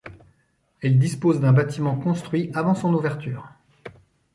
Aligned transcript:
Elle 0.81 0.97
dispose 0.97 1.39
d'un 1.41 1.53
bâtiment 1.53 1.95
construit 1.95 2.49
avant 2.55 2.73
son 2.73 2.91
ouverture. 2.95 3.49